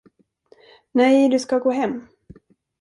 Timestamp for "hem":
1.71-2.07